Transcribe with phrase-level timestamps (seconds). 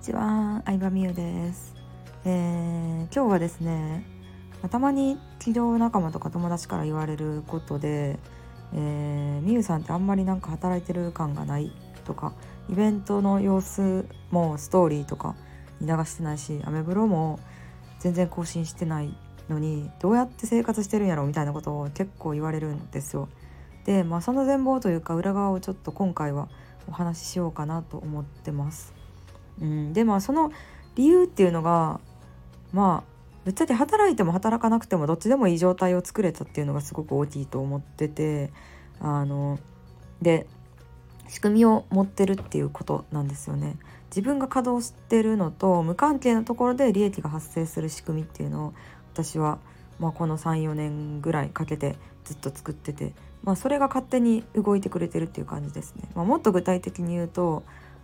[0.00, 1.74] ちは、相葉美優です、
[2.24, 4.02] えー、今日はですね
[4.70, 8.18] たまに企業仲間とか友達から言われることで、
[8.74, 11.70] えー、美優さんってあんまりなんか働いてる感がない
[12.06, 12.32] とか
[12.70, 15.36] イベントの様子もストーリーとか
[15.82, 17.38] に流してないしアメブロも
[17.98, 19.14] 全然更新してない
[19.50, 23.28] のにどうやって生活してるんやろみたいなことを結構言われるんですよ。
[23.84, 26.48] でまあその全貌というか裏側をちょっと今回は
[26.88, 28.99] お話ししようかなと思ってます。
[29.60, 30.52] うん、でまあその
[30.96, 32.00] 理由っていうのが
[32.72, 33.10] まあ
[33.44, 38.52] ぶっちゃけ働いても働かなくてもどっちでもいい状態を作れたっていうのがすごく大きいと思ってて
[39.00, 39.58] あの
[40.20, 40.46] で
[41.28, 43.76] 仕組みを持ってるっていうことなんですよね。
[44.10, 48.74] 自分が稼働してるのと無関係なところで利益が発生する仕組みっていうのを
[49.12, 49.58] 私は、
[50.00, 56.02] まあ、この34年ぐらいかけてずっと作ってて、まあ、それが勝手に動いてくれてるっていう感じですね。
[56.16, 57.62] まあ、もっと具体的に言うと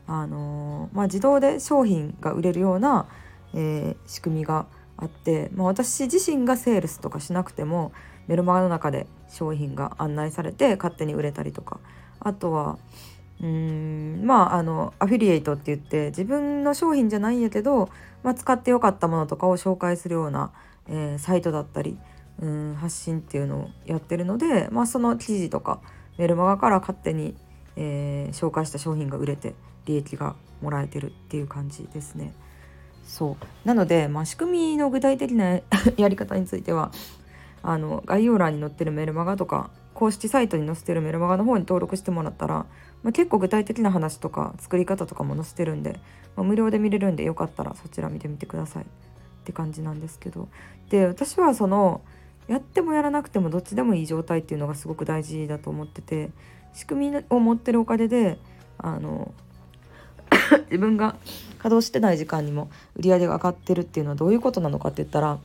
[0.08, 3.08] あのまあ、自動で商品が売れるような、
[3.54, 7.92] えー、仕組みがあって、まあ、私自身がセールスとかしなくても
[8.28, 11.80] メルマガの中で商品が案内されて勝手に売れたりとか。
[12.20, 12.78] あとは
[13.40, 17.90] うんまああのアフィリエイトって言って自分の商品じゃないんやけど、
[18.22, 20.52] まあ、使ってよかったものとかを紹介するような、
[20.88, 21.98] えー、サイトだったり
[22.40, 25.80] うん発信っていうのをやってるので、まあ、その記事とか
[26.18, 27.36] メルマガから勝手に、
[27.76, 29.54] えー、紹介した商品が売れて
[29.86, 32.34] 利益がもらえてるっていう感じですね。
[33.04, 33.68] そう。
[33.68, 35.60] なので、まあ、仕組みの具体的な
[35.96, 36.90] やり方については
[37.62, 42.66] あの概要欄に載ってるメルマガとか公式サイトに載せてるメルマガの方に登録してもらったら、
[43.02, 46.00] まあ、結構具体的な話とか作り方とかも載せてるんで、
[46.36, 48.84] まあ、無料で見れるんでよかったらそちら見てみてください。
[48.84, 48.86] っ
[49.46, 50.48] て感じなんですけど。
[50.90, 52.00] で私はその
[52.48, 56.30] やってもやらなくてもどっちでもいい状態っていうのがすごく大事だと思ってて
[56.76, 58.38] 仕組みを持ってるおかげで
[58.78, 59.32] あの
[60.70, 61.16] 自分が
[61.56, 65.38] 稼働してない時間にも売り上げが上がってるっていうのはどういうことなのかって言ったら、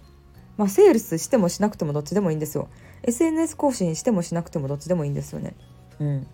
[0.57, 2.67] まあ、セールスしてもしなくてもどっちでもいいんですよ。
[3.03, 5.55] SNS 更新してもしなくてもどっちでもいいんですよね。
[5.99, 6.27] うん、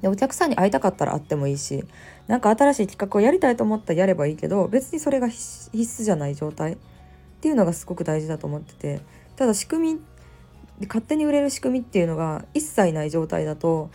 [0.00, 1.84] でお客さんに会いたかったら会ってもいいし
[2.26, 6.76] 何か新しい企画をやりたいと思ったらやればいいけど別にそれが必須じゃない状態っ
[7.40, 9.00] ていうのがすごく大事だと思ってて
[9.36, 10.00] ただ仕組み
[10.86, 13.90] 勝手に売れる仕組みっていうのが一切ない状態だと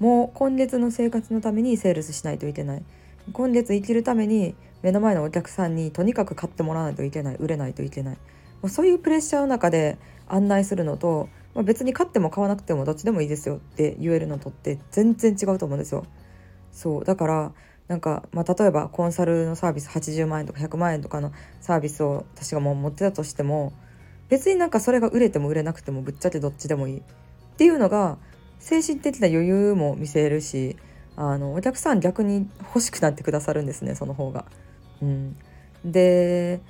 [0.00, 2.82] もう今月の生活のためにセールスしないといけない。
[3.32, 7.36] 今月生きるために目の前のお客さんにとにかく買ってもらわないといけない。
[7.36, 8.16] 売れないといけない。
[8.16, 8.20] も
[8.64, 16.04] うそういうプレッシャーの中で案内するのと、まあ、別に買っても買わなくてもどっちでもいいですよって言えるのとって全然違うと思うんですよ。
[16.72, 17.52] そうだから
[17.88, 23.72] なんか、まあ、例えばコンサルのサービス80万円とか100万円とかのサービスを私がもう持ってたとしても
[24.28, 26.98] 別になんかそれが売れても売れなくてもぶっちゃけどっちでもいい。
[26.98, 27.02] っ
[27.56, 28.18] ていうのが
[28.64, 30.76] 精神的な余裕も見せるし
[31.16, 34.46] あのお客さん逆に欲しくなってくださるんですねその方が。
[35.02, 35.36] うん、
[35.84, 36.60] で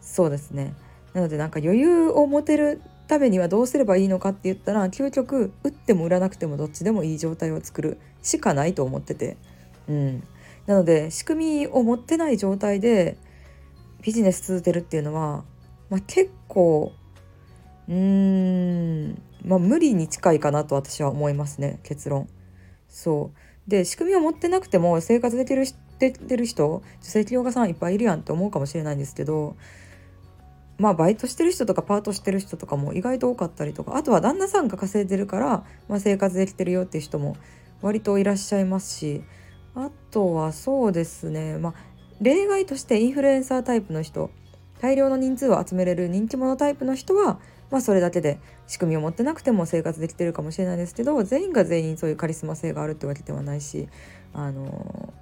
[0.00, 0.74] そうですね。
[1.12, 9.36] なのでなんか余裕を持てるためにはどうすればいいのかって言ったら究極打っても売らなくてもどっちでもいい状態を作るしかないと思ってて、
[9.88, 10.22] うん、
[10.66, 13.18] なので仕組みを持ってない状態で
[14.02, 15.42] ビジネス続けるっていうのは、
[15.88, 16.92] まあ、結構
[17.88, 22.28] うーんまあ無理に近いかなと私は思いますね結論。
[22.88, 25.64] そうで仕組みを持ってなくても生活できる
[25.98, 29.56] でてる人女性起業家さんいっぱいいるやんって思うかもしれないんですけど
[30.78, 37.36] まあバイトしてる人とかパートしてる人とかも意外と多かったりとかあとは旦那さんが稼いでるから、まあ、生活できてるよっていう人も
[37.82, 39.22] 割といらっしゃいますし
[39.74, 41.74] あとはそうですねまあ
[42.20, 44.30] 例外としてインフルエンサータイプの人
[44.80, 47.38] 大量の人数を集めれる人気者タイプの人は
[47.70, 53.88] まあそれだけで仕組みを持ってなくても生活できてるかもしれないですけど全員が全員そういうカリスマ性があるってわけではないし
[54.32, 55.12] あの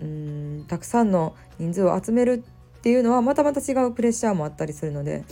[0.00, 2.44] うんたくさんの人数を集める
[2.78, 5.24] っていうのはまたまた違うプレッシャーもあったりするので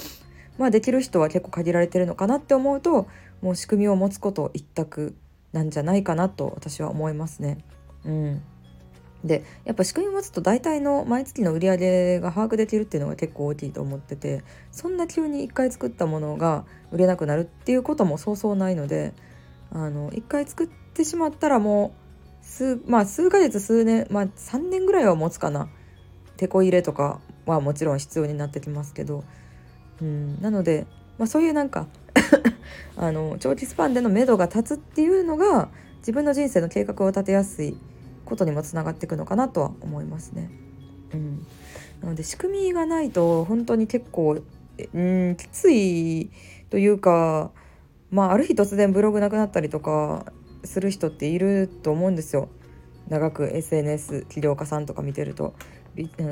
[0.58, 3.06] まあできる人は結構限られてるのかなって思うと
[3.42, 5.14] もう仕組みを持つこと一択
[5.52, 7.58] なんじゃないかなと私は思いますね。
[8.04, 8.42] うん
[9.24, 19.14] でやっぱ仕組みを持つと大体の毎月の売り上げが把握できるっていうのが結構大きいと思っててそんな急に1回作ったものが売れなくなるっていうこともそうそうないので
[19.72, 21.94] あの1回作ってしまったらも
[22.42, 25.68] う数,、まあ、数ヶ月数年、まあ、3年ぐらいは持つかな。
[26.36, 29.24] 手こ入れとかはもちろん必要になってきますけど、
[30.00, 30.86] うん、なので、
[31.18, 31.86] まあ、そういうなんか
[32.96, 37.76] あの長期スパンでの目処が立つっていうのが自分の人生の計画を立てやすい
[38.26, 40.50] ことにもつながっていくのかなとは思いますね。
[41.14, 41.46] うん、
[42.02, 44.38] なので仕組みがないと本当に結構
[44.92, 46.30] うんきつい
[46.68, 47.52] というか
[48.10, 50.26] まあある日突然ブログなくなったりとか
[50.64, 52.48] する人っていると思うんですよ。
[53.08, 55.54] 長く SNS 起業家さんとか見てると。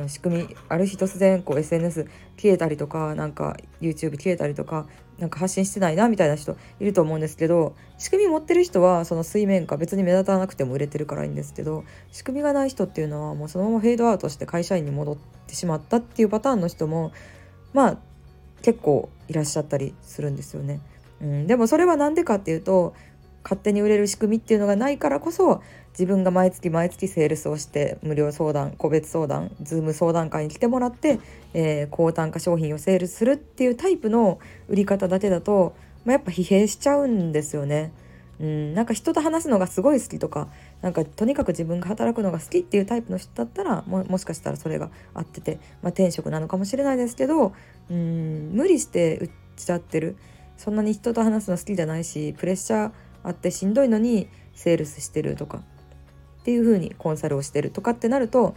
[0.09, 4.87] 仕組みある日突然こう SNS 消えたりとかなんか YouTube 消えたりとか
[5.19, 15.17] なんか発信してないなみたいな人いると思うんですけど仕組み持ってる人はその水面下別に目立たなくても売れてるからいいんですけど仕組みがない人っていうのはもうそのままフェードアウトして会社員に戻っ
[15.47, 17.13] てしまったっていうパターンの人も
[17.73, 17.99] まあ
[18.63, 20.81] 結構いらっしゃったりするんですよね。
[21.21, 22.95] うん、でもそれは何でかっていうと
[23.45, 25.63] 勝手に売れる仕組みっていうのがないからこそ
[25.93, 31.21] 自分が毎月毎月セールスをして無料相談個別相談 Zoom 相談会に来てもらって、
[31.53, 37.93] えー、高単価商品をセールスするっていうタイプの売り方だけだと、まあ、やっぱ疲弊しちゃうんですよね。
[38.41, 40.49] うん、なんか人と話すのがすごい好きとか
[40.83, 47.53] なんかとにかく自分が働くのが好きっていうタイプの人だったらももしかしたらそれが合ってて、まあ、転職なのかもしれないですけど
[47.91, 50.17] うん無理して売っちゃってる
[50.57, 52.91] そんなに人と話すの好きじゃないしプレッシャー
[53.25, 58.55] あってしんどいのにセールスしてるとかっていう風にコンサルをしてるとかってなると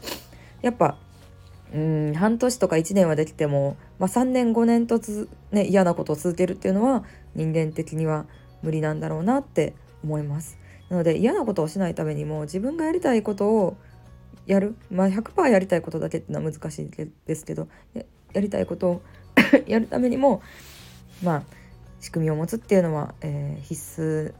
[0.61, 0.97] やっぱ
[1.73, 7.03] うん半年とか1年はできても、まあ、3年5年とつ、ね、嫌なことを続けるっていうのは
[7.35, 8.25] 人間的には
[8.61, 9.73] 無理なんだろうなって
[10.03, 10.57] 思います。
[10.89, 13.77] なので嫌なことをしないためにも自分がやりたいことを
[14.45, 16.89] やる、まあ、100%やりたいことだけっていうのは難しい
[17.25, 17.67] ですけど
[18.33, 19.01] やりたいことを
[19.67, 20.41] やるためにも
[21.21, 21.43] まあ
[21.99, 24.33] 仕組みを持つっていうのは、えー、必須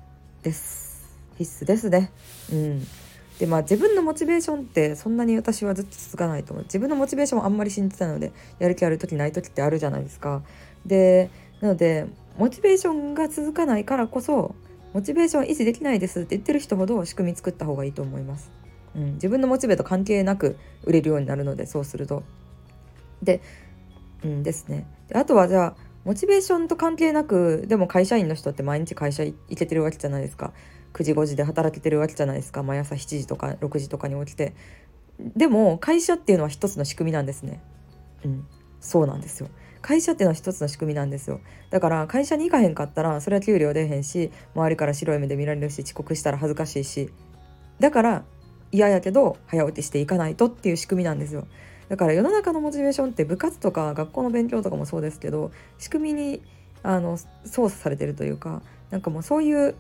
[0.48, 1.04] です。
[1.38, 2.12] 必須ですね。
[2.52, 2.88] うん。
[3.40, 6.64] でまあ自分のモチベーションってそんなに私はずっと続かないと思う。
[6.64, 10.42] 自分のモチベーションあんまり信じてたのでやる気ある時ない時ってあるじゃないですか。
[10.86, 11.30] で
[11.60, 12.08] なので
[12.38, 14.56] モチベーションが続かないからこそ
[14.94, 18.50] モチベーション維持できないですって言ってる人ほど仕組み作った方がいいと思います、
[18.96, 22.24] うん、自分のモチベと関係なく売れるようになるのでそうすると。
[23.22, 23.42] で
[24.24, 24.88] うんですね。
[25.10, 30.54] であとはじゃあモチベーションと関係なくでも会社員の人って毎日会社行けてるわけじゃないですか。
[30.94, 32.64] 9時5時で働けてるわけじゃないですか。
[32.64, 34.54] 毎朝7時とか6時とかに起きて。
[35.20, 37.62] でも会社っていうのは一つの仕組みなんですね。
[38.24, 38.48] うん。
[38.80, 39.50] そうなんですよ。
[39.82, 41.42] 会社っていうのは一つの仕組みなんですよ。
[41.72, 47.10] だから会社に行かへんかったらそれは給料出へんし周りから白い目で見られるし遅刻したら恥ずかしいし。
[47.82, 48.24] だから
[48.72, 51.48] 嫌やけど早起きしていかないとっていう仕組みなんですよ。
[51.90, 56.42] だから世の中のモチベーションって部活とか学校の勉強とかもそうですけど仕組みに
[56.84, 58.62] あの操作されてるというか
[58.92, 59.76] なんかもうそういう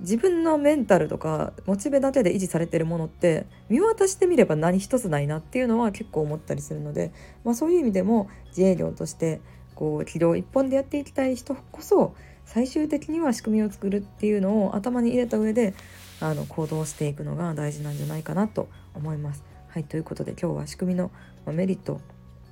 [0.00, 7.12] 自分のメンタルとかモチベだけで維持されてるものって見渡してみれば何一つないなっていうのは結構思ったりするので、
[7.44, 9.40] まあ、そういう意味でも自営業として
[9.74, 12.14] こう軌道一本でやっていきたい人こそ
[12.46, 15.74] 最終的には仕組みを作るっていうのを頭に入れた上で
[16.20, 19.44] あの行動していくのが大事なんじゃないかなと思います。
[19.68, 21.10] はいということで今日は仕組みの
[21.46, 22.00] メリット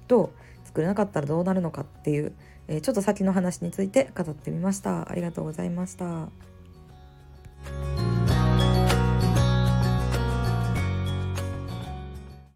[0.06, 0.32] と
[0.64, 2.32] 作れなかったらどうなるのかっていう、
[2.68, 5.10] えー、ちょっと先の話について語ってみました。
[5.10, 6.28] ありがとうございました。